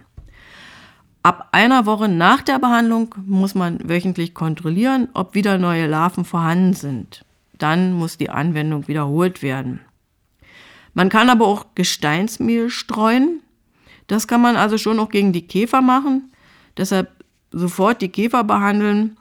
Ab 1.25 1.48
einer 1.53 1.88
Woche 1.88 2.08
nach 2.08 2.44
der 2.44 2.60
Behandlung 2.60 3.15
muss 3.25 3.55
man 3.55 3.79
wöchentlich 3.89 4.36
kontrollieren, 4.36 5.10
ob 5.15 5.34
wieder 5.34 5.58
neue 5.58 5.88
Larven 5.88 6.24
vorhanden 6.24 6.74
sind. 6.74 7.25
Dann 7.58 7.94
muss 7.94 8.20
die 8.20 8.29
Anwendung 8.29 8.88
wiederholt 8.88 9.41
werden. 9.41 9.79
Man 10.94 11.10
kann 11.10 11.32
aber 11.32 11.48
auch 11.48 11.65
Gesteinsmehl 11.74 12.70
streuen. 12.70 13.41
Das 14.05 14.27
kann 14.27 14.39
man 14.39 14.55
also 14.55 14.77
schon 14.77 15.00
auch 15.00 15.10
gegen 15.10 15.34
die 15.34 15.48
Käfer 15.48 15.82
machen. 15.82 16.32
Deshalb 16.77 17.10
sofort 17.51 18.03
die 18.03 18.10
Käfer 18.10 18.44
behandeln. 18.44 19.17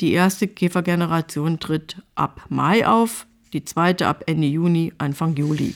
Die 0.00 0.12
erste 0.12 0.48
Käfergeneration 0.48 1.58
tritt 1.58 2.02
ab 2.16 2.44
Mai 2.50 2.86
auf, 2.86 3.26
die 3.54 3.64
zweite 3.64 4.08
ab 4.08 4.24
Ende 4.26 4.46
Juni, 4.46 4.92
Anfang 4.98 5.34
Juli. 5.36 5.74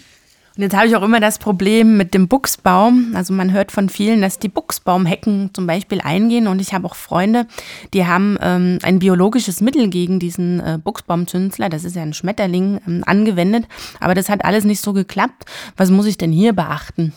Jetzt 0.61 0.77
habe 0.77 0.87
ich 0.87 0.95
auch 0.95 1.03
immer 1.03 1.21
das 1.21 1.39
Problem 1.39 1.97
mit 1.97 2.13
dem 2.13 2.29
Buchsbaum. 2.29 3.13
Also 3.15 3.33
man 3.33 3.51
hört 3.51 3.73
von 3.73 3.89
vielen, 3.89 4.21
dass 4.21 4.39
die 4.39 4.51
Buchsbaumhecken 4.51 5.55
zum 5.55 5.67
Beispiel 5.67 6.03
eingehen. 6.03 6.47
Und 6.49 6.61
ich 6.61 6.75
habe 6.75 6.85
auch 6.85 6.97
Freunde, 6.97 7.47
die 7.95 8.07
haben 8.07 8.37
ähm, 8.43 8.79
ein 8.83 8.99
biologisches 8.99 9.63
Mittel 9.63 9.89
gegen 9.89 10.19
diesen 10.19 10.61
äh, 10.61 10.79
Buchsbaumzünsler, 10.83 11.71
das 11.71 11.85
ist 11.85 11.97
ja 11.97 12.03
ein 12.03 12.13
Schmetterling, 12.13 12.79
ähm, 12.87 13.03
angewendet. 13.07 13.67
Aber 14.01 14.15
das 14.15 14.29
hat 14.29 14.45
alles 14.45 14.65
nicht 14.65 14.83
so 14.83 14.93
geklappt. 14.93 15.47
Was 15.79 15.91
muss 15.91 16.05
ich 16.05 16.19
denn 16.19 16.31
hier 16.31 16.53
beachten? 16.53 17.15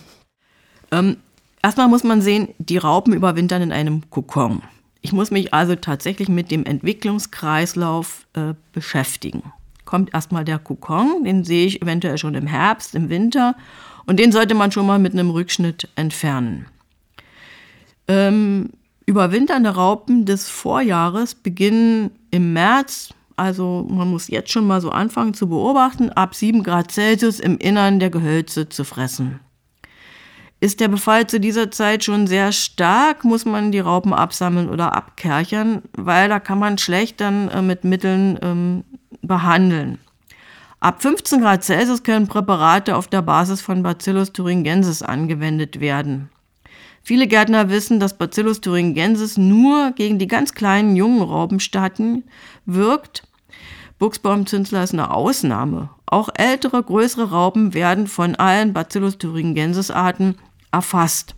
Ähm, 0.93 1.17
erstmal 1.62 1.89
muss 1.89 2.05
man 2.05 2.21
sehen, 2.21 2.47
die 2.59 2.77
Raupen 2.77 3.13
überwintern 3.13 3.62
in 3.62 3.73
einem 3.73 4.09
Kokon. 4.09 4.62
Ich 5.01 5.12
muss 5.12 5.31
mich 5.31 5.53
also 5.53 5.75
tatsächlich 5.75 6.29
mit 6.29 6.50
dem 6.50 6.65
Entwicklungskreislauf 6.65 8.25
äh, 8.35 8.53
beschäftigen 8.71 9.43
kommt 9.93 10.12
erstmal 10.12 10.43
der 10.43 10.57
Kokon, 10.57 11.23
den 11.23 11.43
sehe 11.43 11.67
ich 11.67 11.83
eventuell 11.83 12.17
schon 12.17 12.33
im 12.33 12.47
Herbst, 12.47 12.95
im 12.95 13.09
Winter 13.09 13.55
und 14.07 14.17
den 14.17 14.31
sollte 14.31 14.55
man 14.55 14.71
schon 14.71 14.88
mal 14.88 14.97
mit 14.97 15.13
einem 15.13 15.29
Rückschnitt 15.29 15.88
entfernen. 15.95 16.65
Ähm, 18.07 18.71
überwinternde 19.05 19.69
Raupen 19.69 20.25
des 20.25 20.50
Vorjahres 20.50 21.35
beginnen 21.35 22.09
im 22.31 22.53
März, 22.53 23.13
also 23.35 23.85
man 23.88 24.09
muss 24.09 24.29
jetzt 24.29 24.51
schon 24.51 24.65
mal 24.65 24.81
so 24.81 24.89
anfangen 24.89 25.35
zu 25.35 25.47
beobachten, 25.47 26.09
ab 26.09 26.33
7 26.33 26.63
Grad 26.63 26.91
Celsius 26.91 27.39
im 27.39 27.59
Innern 27.59 28.00
der 28.00 28.09
Gehölze 28.09 28.67
zu 28.69 28.85
fressen. 28.85 29.41
Ist 30.59 30.79
der 30.79 30.88
Befall 30.88 31.27
zu 31.27 31.39
dieser 31.39 31.69
Zeit 31.69 32.03
schon 32.03 32.25
sehr 32.25 32.51
stark, 32.51 33.25
muss 33.25 33.45
man 33.45 33.71
die 33.71 33.79
Raupen 33.79 34.12
absammeln 34.12 34.69
oder 34.69 34.95
abkerchern, 34.95 35.83
weil 35.95 36.29
da 36.29 36.39
kann 36.39 36.57
man 36.57 36.79
schlecht 36.79 37.21
dann 37.21 37.50
äh, 37.50 37.62
mit 37.62 37.83
Mitteln 37.83 38.39
ähm, 38.41 38.83
behandeln. 39.23 39.99
Ab 40.79 41.01
15 41.01 41.41
Grad 41.41 41.63
Celsius 41.63 42.03
können 42.03 42.27
Präparate 42.27 42.95
auf 42.95 43.07
der 43.07 43.21
Basis 43.21 43.61
von 43.61 43.83
Bacillus 43.83 44.33
thuringiensis 44.33 45.01
angewendet 45.01 45.79
werden. 45.79 46.29
Viele 47.01 47.27
Gärtner 47.27 47.69
wissen, 47.69 47.99
dass 47.99 48.17
Bacillus 48.17 48.61
thuringiensis 48.61 49.37
nur 49.37 49.91
gegen 49.91 50.19
die 50.19 50.27
ganz 50.27 50.53
kleinen 50.53 50.95
jungen 50.95 51.21
Raupenstaaten 51.21 52.23
wirkt. 52.65 53.23
Buchsbaumzünsler 53.99 54.83
ist 54.83 54.93
eine 54.93 55.11
Ausnahme. 55.11 55.89
Auch 56.05 56.29
ältere, 56.33 56.83
größere 56.83 57.31
Raupen 57.31 57.73
werden 57.73 58.07
von 58.07 58.35
allen 58.35 58.73
Bacillus 58.73 59.17
thuringiensis 59.17 59.89
Arten 59.89 60.35
erfasst. 60.71 61.35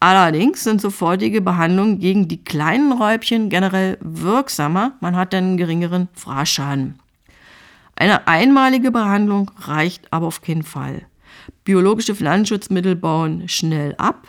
Allerdings 0.00 0.64
sind 0.64 0.80
sofortige 0.80 1.40
Behandlungen 1.40 1.98
gegen 2.00 2.26
die 2.26 2.42
kleinen 2.42 2.92
Räubchen 2.92 3.50
generell 3.50 3.98
wirksamer. 4.00 4.92
Man 5.00 5.14
hat 5.14 5.34
einen 5.34 5.56
geringeren 5.56 6.08
Fraßschaden. 6.14 7.01
Eine 7.96 8.26
einmalige 8.26 8.90
Behandlung 8.90 9.50
reicht 9.58 10.12
aber 10.12 10.26
auf 10.26 10.42
keinen 10.42 10.62
Fall. 10.62 11.02
Biologische 11.64 12.14
Pflanzenschutzmittel 12.14 12.96
bauen 12.96 13.48
schnell 13.48 13.94
ab. 13.96 14.26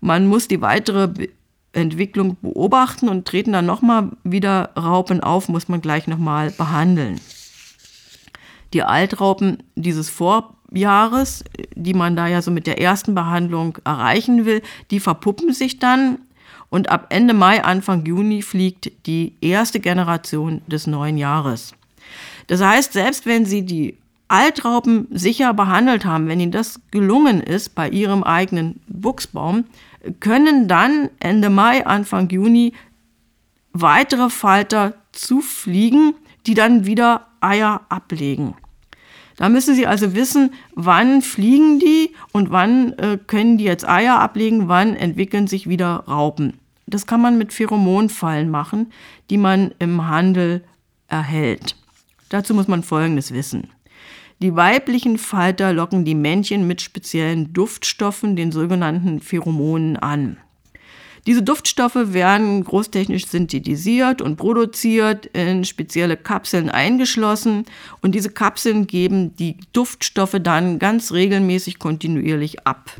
Man 0.00 0.26
muss 0.26 0.48
die 0.48 0.62
weitere 0.62 1.28
Entwicklung 1.72 2.36
beobachten 2.40 3.08
und 3.08 3.26
treten 3.26 3.52
dann 3.52 3.66
nochmal 3.66 4.10
wieder 4.24 4.70
Raupen 4.76 5.20
auf, 5.20 5.48
muss 5.48 5.68
man 5.68 5.80
gleich 5.80 6.06
nochmal 6.06 6.50
behandeln. 6.50 7.20
Die 8.72 8.82
Altraupen 8.82 9.62
dieses 9.74 10.08
Vor 10.08 10.56
Jahres, 10.72 11.44
die 11.74 11.94
man 11.94 12.16
da 12.16 12.28
ja 12.28 12.42
so 12.42 12.50
mit 12.50 12.66
der 12.66 12.80
ersten 12.80 13.14
Behandlung 13.14 13.78
erreichen 13.84 14.46
will, 14.46 14.62
die 14.90 15.00
verpuppen 15.00 15.52
sich 15.52 15.78
dann 15.78 16.18
und 16.70 16.90
ab 16.90 17.06
Ende 17.10 17.34
Mai, 17.34 17.62
Anfang 17.62 18.06
Juni 18.06 18.42
fliegt 18.42 19.06
die 19.06 19.34
erste 19.40 19.80
Generation 19.80 20.62
des 20.68 20.86
neuen 20.86 21.18
Jahres. 21.18 21.74
Das 22.50 22.60
heißt, 22.60 22.94
selbst 22.94 23.26
wenn 23.26 23.44
Sie 23.44 23.64
die 23.64 23.96
Altraupen 24.26 25.06
sicher 25.12 25.54
behandelt 25.54 26.04
haben, 26.04 26.26
wenn 26.26 26.40
Ihnen 26.40 26.50
das 26.50 26.80
gelungen 26.90 27.40
ist 27.40 27.76
bei 27.76 27.88
Ihrem 27.88 28.24
eigenen 28.24 28.80
Buchsbaum, 28.88 29.66
können 30.18 30.66
dann 30.66 31.10
Ende 31.20 31.48
Mai, 31.48 31.86
Anfang 31.86 32.28
Juni 32.28 32.72
weitere 33.72 34.30
Falter 34.30 34.94
zufliegen, 35.12 36.14
die 36.44 36.54
dann 36.54 36.86
wieder 36.86 37.28
Eier 37.40 37.82
ablegen. 37.88 38.54
Da 39.36 39.48
müssen 39.48 39.76
Sie 39.76 39.86
also 39.86 40.16
wissen, 40.16 40.50
wann 40.74 41.22
fliegen 41.22 41.78
die 41.78 42.16
und 42.32 42.50
wann 42.50 42.94
äh, 42.94 43.16
können 43.24 43.58
die 43.58 43.64
jetzt 43.64 43.88
Eier 43.88 44.18
ablegen, 44.18 44.66
wann 44.66 44.96
entwickeln 44.96 45.46
sich 45.46 45.68
wieder 45.68 46.02
Raupen. 46.08 46.54
Das 46.88 47.06
kann 47.06 47.20
man 47.20 47.38
mit 47.38 47.52
Pheromonfallen 47.52 48.50
machen, 48.50 48.92
die 49.30 49.38
man 49.38 49.72
im 49.78 50.08
Handel 50.08 50.64
erhält. 51.06 51.76
Dazu 52.30 52.54
muss 52.54 52.68
man 52.68 52.82
Folgendes 52.82 53.34
wissen. 53.34 53.68
Die 54.40 54.56
weiblichen 54.56 55.18
Falter 55.18 55.74
locken 55.74 56.06
die 56.06 56.14
Männchen 56.14 56.66
mit 56.66 56.80
speziellen 56.80 57.52
Duftstoffen, 57.52 58.36
den 58.36 58.52
sogenannten 58.52 59.20
Pheromonen, 59.20 59.98
an. 59.98 60.38
Diese 61.26 61.42
Duftstoffe 61.42 62.14
werden 62.14 62.64
großtechnisch 62.64 63.26
synthetisiert 63.26 64.22
und 64.22 64.36
produziert, 64.36 65.26
in 65.26 65.66
spezielle 65.66 66.16
Kapseln 66.16 66.70
eingeschlossen 66.70 67.66
und 68.00 68.14
diese 68.14 68.30
Kapseln 68.30 68.86
geben 68.86 69.36
die 69.36 69.58
Duftstoffe 69.74 70.36
dann 70.40 70.78
ganz 70.78 71.12
regelmäßig 71.12 71.78
kontinuierlich 71.78 72.66
ab. 72.66 72.90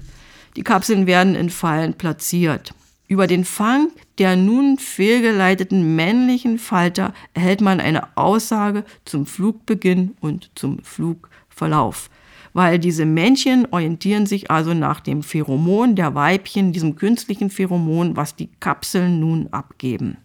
Die 0.56 0.62
Kapseln 0.62 1.06
werden 1.06 1.34
in 1.34 1.48
Fallen 1.48 1.94
platziert. 1.94 2.74
Über 3.08 3.26
den 3.26 3.46
Fang 3.46 3.90
der 4.20 4.36
nun 4.36 4.78
fehlgeleiteten 4.78 5.96
männlichen 5.96 6.58
Falter 6.58 7.12
erhält 7.34 7.60
man 7.60 7.80
eine 7.80 8.16
Aussage 8.16 8.84
zum 9.04 9.26
Flugbeginn 9.26 10.14
und 10.20 10.50
zum 10.54 10.78
Flugverlauf 10.84 12.08
weil 12.52 12.78
diese 12.78 13.06
Männchen 13.06 13.66
orientieren 13.70 14.26
sich 14.26 14.50
also 14.50 14.74
nach 14.74 15.00
dem 15.00 15.22
Pheromon 15.22 15.94
der 15.94 16.14
Weibchen, 16.14 16.72
diesem 16.72 16.96
künstlichen 16.96 17.50
Pheromon, 17.50 18.16
was 18.16 18.34
die 18.34 18.48
Kapseln 18.60 19.20
nun 19.20 19.48
abgeben. 19.52 20.16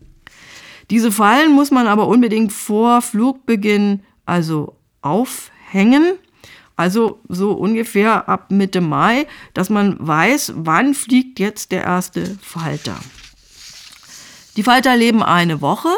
Diese 0.90 1.12
Fallen 1.12 1.52
muss 1.52 1.72
man 1.72 1.88
aber 1.88 2.08
unbedingt 2.08 2.52
vor 2.54 3.02
Flugbeginn 3.02 4.02
also 4.25 4.75
aufhängen, 5.02 6.14
also 6.75 7.20
so 7.30 7.54
ungefähr 7.54 8.28
ab 8.28 8.52
Mitte 8.52 8.82
Mai, 8.82 9.28
dass 9.54 9.70
man 9.70 9.96
weiß, 10.00 10.54
wann 10.58 10.94
fliegt 10.94 11.40
jetzt 11.40 11.72
der 11.72 11.84
erste 11.84 12.38
Falter. 12.42 12.96
Die 14.57 14.63
Falter 14.63 14.95
leben 14.95 15.21
eine 15.21 15.62
Woche 15.62 15.89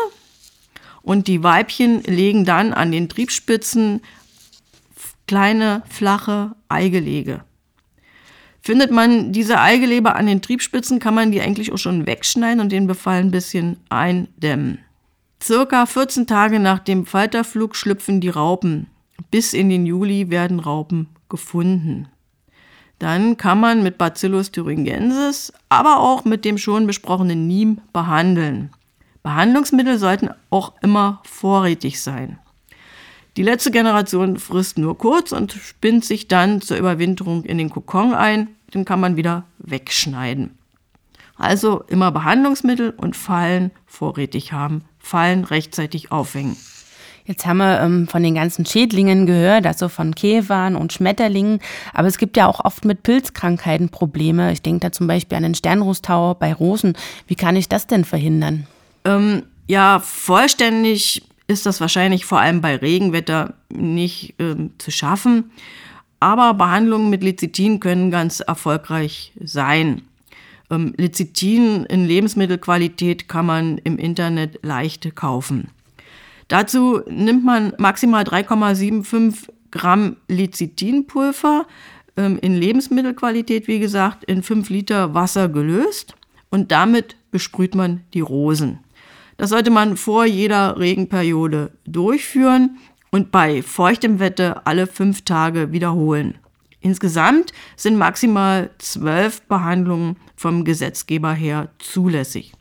und 1.02 1.28
die 1.28 1.44
Weibchen 1.44 2.02
legen 2.04 2.46
dann 2.46 2.74
an 2.74 2.92
den 2.92 3.08
Triebspitzen 3.08 4.02
kleine, 5.28 5.84
flache 5.90 6.56
Eigelege. 6.70 7.44
Findet 8.62 8.92
man 8.92 9.32
diese 9.32 9.60
Eigelebe 9.60 10.16
an 10.16 10.26
den 10.26 10.42
Triebspitzen, 10.42 11.00
kann 11.00 11.14
man 11.14 11.32
die 11.32 11.40
eigentlich 11.40 11.72
auch 11.72 11.78
schon 11.78 12.06
wegschneiden 12.06 12.60
und 12.60 12.72
den 12.72 12.88
Befall 12.88 13.20
ein 13.20 13.32
bisschen 13.32 13.78
eindämmen. 13.90 14.80
Circa 15.42 15.86
14 15.86 16.28
Tage 16.28 16.60
nach 16.60 16.80
dem 16.80 17.06
Falterflug 17.06 17.76
schlüpfen 17.76 18.20
die 18.20 18.30
Raupen. 18.30 18.88
Bis 19.32 19.54
in 19.54 19.70
den 19.70 19.86
Juli 19.86 20.30
werden 20.30 20.60
Raupen 20.60 21.08
gefunden. 21.30 22.08
Dann 23.00 23.38
kann 23.38 23.60
man 23.60 23.84
mit 23.84 23.98
Bacillus 23.98 24.52
thuringiensis, 24.52 25.54
aber 25.70 26.00
auch 26.00 26.26
mit 26.26 26.46
dem 26.46 26.58
schon 26.58 26.88
besprochenen 26.88 27.48
NIM 27.48 27.80
behandeln. 27.94 28.72
Behandlungsmittel 29.22 30.00
sollten 30.00 30.30
auch 30.50 30.74
immer 30.82 31.22
vorrätig 31.24 32.02
sein. 32.02 32.40
Die 33.36 33.44
letzte 33.44 33.70
Generation 33.70 34.40
frisst 34.40 34.80
nur 34.80 34.98
kurz 34.98 35.32
und 35.32 35.52
spinnt 35.54 36.06
sich 36.06 36.28
dann 36.28 36.60
zur 36.62 36.78
Überwinterung 36.78 37.44
in 37.44 37.60
den 37.60 37.70
Kokon 37.70 38.16
ein. 38.16 38.48
Den 38.74 38.84
kann 38.84 39.00
man 39.00 39.16
wieder 39.16 39.44
wegschneiden. 39.60 40.58
Also 41.36 41.84
immer 41.88 42.12
Behandlungsmittel 42.12 42.90
und 42.98 43.16
Fallen 43.16 43.70
vorrätig 43.86 44.54
haben. 44.54 44.86
Fallen 44.98 45.44
rechtzeitig 45.44 46.12
aufhängen. 46.12 46.58
Jetzt 47.28 47.46
haben 47.46 47.58
wir 47.58 47.82
ähm, 47.82 48.08
von 48.08 48.24
den 48.24 48.36
ganzen 48.36 48.66
Schädlingen 48.66 49.26
gehört, 49.26 49.68
also 49.68 49.90
von 49.90 50.16
Käfern 50.16 50.78
und 50.78 50.94
Schmetterlingen. 50.94 51.60
Aber 51.94 52.08
es 52.08 52.18
gibt 52.18 52.38
ja 52.38 52.48
auch 52.48 52.64
oft 52.64 52.86
mit 52.86 53.04
Pilzkrankheiten 53.04 53.90
Probleme. 53.90 54.54
Ich 54.54 54.62
denke 54.62 54.80
da 54.80 54.92
zum 54.94 55.08
Beispiel 55.08 55.36
an 55.36 55.44
den 55.44 55.54
Sternrostau 55.54 56.36
bei 56.36 56.54
Rosen. 56.54 56.94
Wie 57.28 57.36
kann 57.36 57.58
ich 57.58 57.68
das 57.68 57.86
denn 57.86 58.06
verhindern? 58.06 58.66
Ähm, 59.04 59.44
ja, 59.68 60.00
vollständig 60.00 61.24
ist 61.48 61.66
das 61.66 61.82
wahrscheinlich 61.82 62.26
vor 62.26 62.40
allem 62.40 62.62
bei 62.62 62.78
Regenwetter 62.78 63.56
nicht 63.70 64.36
ähm, 64.40 64.72
zu 64.78 64.92
schaffen. 64.92 65.52
Aber 66.22 66.54
Behandlungen 66.54 67.10
mit 67.10 67.24
Lecithin 67.24 67.82
können 67.82 68.10
ganz 68.10 68.40
erfolgreich 68.40 69.34
sein. 69.44 70.04
Ähm, 70.72 70.94
Lecithin 70.96 71.84
in 71.86 72.06
Lebensmittelqualität 72.06 73.28
kann 73.28 73.46
man 73.46 73.78
im 73.80 73.98
Internet 73.98 74.60
leicht 74.64 75.14
kaufen. 75.14 75.72
Dazu 76.48 77.02
nimmt 77.08 77.44
man 77.44 77.74
maximal 77.78 78.24
3,75 78.24 79.50
Gramm 79.72 80.16
Lecithinpulver 80.28 81.68
ähm, 82.16 82.40
in 82.42 82.56
Lebensmittelqualität, 82.56 83.68
wie 83.68 83.80
gesagt, 83.80 84.24
in 84.24 84.44
5 84.44 84.70
Liter 84.70 85.14
Wasser 85.14 85.50
gelöst 85.50 86.16
und 86.50 86.72
damit 86.72 87.18
besprüht 87.32 87.76
man 87.76 88.02
die 88.14 88.22
Rosen. 88.22 88.80
Das 89.38 89.50
sollte 89.50 89.70
man 89.70 89.98
vor 89.98 90.26
jeder 90.26 90.80
Regenperiode 90.80 91.72
durchführen 91.86 92.78
und 93.12 93.32
bei 93.32 93.62
feuchtem 93.62 94.20
Wetter 94.20 94.66
alle 94.66 94.88
fünf 94.88 95.24
Tage 95.24 95.72
wiederholen. 95.72 96.40
Insgesamt 96.80 97.52
sind 97.76 97.98
maximal 97.98 98.70
zwölf 98.78 99.42
Behandlungen 99.44 100.18
vom 100.36 100.64
Gesetzgeber 100.64 101.34
her 101.34 101.70
zulässig. 101.80 102.54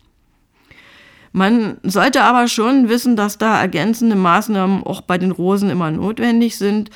Man 1.36 1.76
sollte 1.82 2.22
aber 2.22 2.48
schon 2.48 2.88
wissen, 2.88 3.14
dass 3.14 3.36
da 3.36 3.60
ergänzende 3.60 4.16
Maßnahmen 4.16 4.82
auch 4.84 5.02
bei 5.02 5.18
den 5.18 5.32
Rosen 5.32 5.68
immer 5.68 5.90
notwendig 5.90 6.56
sind 6.56 6.90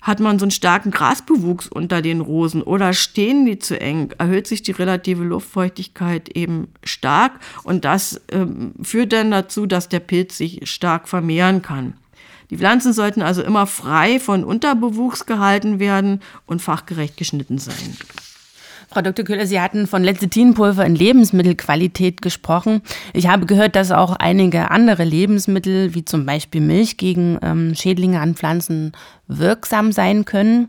hat 0.00 0.18
man 0.18 0.40
so 0.40 0.46
einen 0.46 0.50
starken 0.50 0.90
Grasbewuchs 0.90 1.68
unter 1.68 2.02
den 2.02 2.20
Rosen 2.20 2.62
oder 2.62 2.92
stehen 2.92 3.46
die 3.46 3.60
zu 3.60 3.80
eng, 3.80 4.12
erhöht 4.18 4.48
sich 4.48 4.62
die 4.62 4.72
relative 4.72 5.22
Luftfeuchtigkeit 5.22 6.28
eben 6.30 6.68
stark 6.82 7.38
und 7.62 7.84
das 7.84 8.20
ähm, 8.32 8.72
führt 8.82 9.12
dann 9.12 9.30
dazu, 9.30 9.66
dass 9.66 9.88
der 9.88 10.00
Pilz 10.00 10.36
sich 10.36 10.68
stark 10.68 11.06
vermehren 11.08 11.62
kann. 11.62 11.94
Die 12.50 12.56
Pflanzen 12.56 12.92
sollten 12.92 13.22
also 13.22 13.42
immer 13.42 13.68
frei 13.68 14.18
von 14.18 14.42
Unterbewuchs 14.42 15.24
gehalten 15.24 15.78
werden 15.78 16.20
und 16.46 16.60
fachgerecht 16.60 17.16
geschnitten 17.16 17.58
sein. 17.58 17.96
Frau 18.92 19.00
Dr. 19.00 19.24
Köhler, 19.24 19.46
Sie 19.46 19.58
hatten 19.58 19.86
von 19.86 20.04
Lecithinpulver 20.04 20.84
in 20.84 20.94
Lebensmittelqualität 20.94 22.20
gesprochen. 22.20 22.82
Ich 23.14 23.26
habe 23.26 23.46
gehört, 23.46 23.74
dass 23.74 23.90
auch 23.90 24.14
einige 24.16 24.70
andere 24.70 25.04
Lebensmittel, 25.04 25.94
wie 25.94 26.04
zum 26.04 26.26
Beispiel 26.26 26.60
Milch, 26.60 26.98
gegen 26.98 27.38
ähm, 27.42 27.74
Schädlinge 27.74 28.20
an 28.20 28.34
Pflanzen 28.34 28.92
wirksam 29.28 29.92
sein 29.92 30.26
können. 30.26 30.68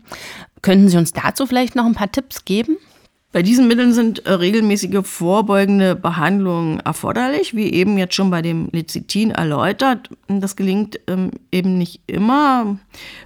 Könnten 0.62 0.88
Sie 0.88 0.96
uns 0.96 1.12
dazu 1.12 1.46
vielleicht 1.46 1.76
noch 1.76 1.84
ein 1.84 1.94
paar 1.94 2.10
Tipps 2.10 2.46
geben? 2.46 2.78
Bei 3.34 3.42
diesen 3.42 3.66
Mitteln 3.66 3.92
sind 3.92 4.26
äh, 4.26 4.32
regelmäßige 4.34 5.00
vorbeugende 5.02 5.96
Behandlungen 5.96 6.78
erforderlich, 6.78 7.52
wie 7.56 7.72
eben 7.72 7.98
jetzt 7.98 8.14
schon 8.14 8.30
bei 8.30 8.42
dem 8.42 8.68
Lecithin 8.70 9.32
erläutert. 9.32 10.08
Das 10.28 10.54
gelingt 10.54 11.00
ähm, 11.08 11.32
eben 11.50 11.76
nicht 11.76 12.00
immer. 12.06 12.78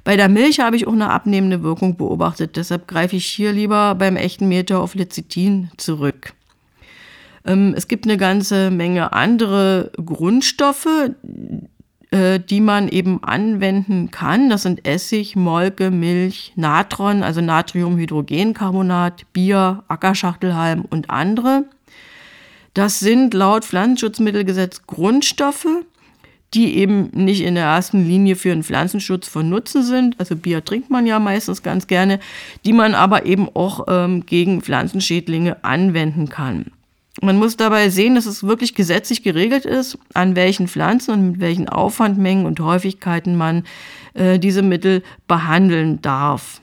Bei 0.04 0.16
der 0.16 0.30
Milch 0.30 0.60
habe 0.60 0.76
ich 0.76 0.86
auch 0.86 0.94
eine 0.94 1.10
abnehmende 1.10 1.62
Wirkung 1.62 1.98
beobachtet. 1.98 2.56
Deshalb 2.56 2.88
greife 2.88 3.16
ich 3.16 3.26
hier 3.26 3.52
lieber 3.52 3.94
beim 3.96 4.16
echten 4.16 4.48
Meter 4.48 4.80
auf 4.80 4.94
Lecithin 4.94 5.68
zurück. 5.76 6.32
Ähm, 7.44 7.74
es 7.76 7.86
gibt 7.86 8.06
eine 8.06 8.16
ganze 8.16 8.70
Menge 8.70 9.12
andere 9.12 9.92
Grundstoffe, 10.02 11.10
äh, 12.10 12.40
die 12.40 12.60
man 12.62 12.88
eben 12.88 13.22
anwenden 13.22 14.10
kann. 14.10 14.48
Das 14.48 14.62
sind 14.62 14.86
Essig, 14.86 15.36
Molke, 15.36 15.90
Milch, 15.90 16.52
Natron, 16.56 17.22
also 17.22 17.42
Natriumhydrogencarbonat, 17.42 19.30
Bier, 19.34 19.84
Ackerschachtelhalm 19.88 20.86
und 20.88 21.10
andere. 21.10 21.64
Das 22.72 23.00
sind 23.00 23.34
laut 23.34 23.64
Pflanzenschutzmittelgesetz 23.64 24.86
Grundstoffe, 24.86 25.66
die 26.54 26.78
eben 26.78 27.10
nicht 27.12 27.42
in 27.42 27.56
der 27.56 27.64
ersten 27.64 28.06
Linie 28.06 28.36
für 28.36 28.50
den 28.50 28.62
Pflanzenschutz 28.62 29.28
von 29.28 29.50
Nutzen 29.50 29.82
sind. 29.82 30.18
Also 30.18 30.34
Bier 30.34 30.64
trinkt 30.64 30.88
man 30.88 31.04
ja 31.04 31.18
meistens 31.18 31.62
ganz 31.62 31.86
gerne, 31.88 32.20
die 32.64 32.72
man 32.72 32.94
aber 32.94 33.26
eben 33.26 33.48
auch 33.54 33.84
ähm, 33.88 34.24
gegen 34.24 34.62
Pflanzenschädlinge 34.62 35.62
anwenden 35.62 36.30
kann. 36.30 36.72
Man 37.20 37.36
muss 37.36 37.56
dabei 37.56 37.90
sehen, 37.90 38.14
dass 38.14 38.26
es 38.26 38.44
wirklich 38.44 38.74
gesetzlich 38.74 39.22
geregelt 39.22 39.64
ist, 39.64 39.98
an 40.14 40.36
welchen 40.36 40.68
Pflanzen 40.68 41.12
und 41.12 41.30
mit 41.32 41.40
welchen 41.40 41.68
Aufwandmengen 41.68 42.46
und 42.46 42.60
Häufigkeiten 42.60 43.36
man 43.36 43.64
äh, 44.14 44.38
diese 44.38 44.62
Mittel 44.62 45.02
behandeln 45.26 46.00
darf. 46.00 46.60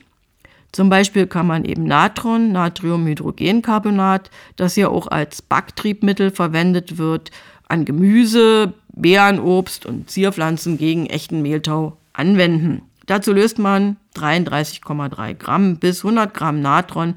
Zum 0.72 0.88
Beispiel 0.88 1.26
kann 1.26 1.46
man 1.46 1.64
eben 1.64 1.84
Natron, 1.84 2.52
Natriumhydrogencarbonat, 2.52 4.30
das 4.56 4.76
ja 4.76 4.88
auch 4.88 5.06
als 5.06 5.42
Backtriebmittel 5.42 6.30
verwendet 6.30 6.98
wird, 6.98 7.30
an 7.68 7.84
Gemüse, 7.84 8.74
Beeren, 8.88 9.40
Obst 9.40 9.86
und 9.86 10.10
Zierpflanzen 10.10 10.78
gegen 10.78 11.06
echten 11.06 11.42
Mehltau 11.42 11.96
anwenden. 12.12 12.82
Dazu 13.06 13.32
löst 13.32 13.58
man 13.58 13.96
33,3 14.16 15.34
Gramm 15.34 15.76
bis 15.76 16.04
100 16.04 16.32
Gramm 16.34 16.60
Natron 16.60 17.14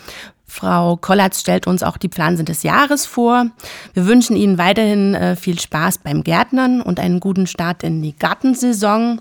Frau 0.46 0.96
Kollatz 0.96 1.40
stellt 1.40 1.66
uns 1.66 1.82
auch 1.82 1.98
die 1.98 2.08
Pflanze 2.08 2.42
des 2.42 2.62
Jahres 2.62 3.04
vor. 3.04 3.48
Wir 3.92 4.06
wünschen 4.06 4.34
Ihnen 4.34 4.56
weiterhin 4.56 5.14
äh, 5.14 5.36
viel 5.36 5.60
Spaß 5.60 5.98
beim 5.98 6.24
Gärtnern 6.24 6.80
und 6.80 7.00
einen 7.00 7.20
guten 7.20 7.46
Start 7.46 7.82
in 7.82 8.00
die 8.00 8.16
Gartensaison. 8.16 9.20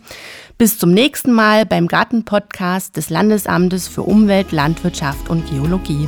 Bis 0.58 0.80
zum 0.80 0.94
nächsten 0.94 1.34
Mal 1.34 1.66
beim 1.66 1.90
Gartenpodcast 1.90 2.96
des 2.96 3.10
Landesamtes 3.10 3.90
für 3.90 4.04
Umwelt, 4.04 4.54
Landwirtschaft 4.54 5.30
und 5.30 5.50
Geologie. 5.50 6.08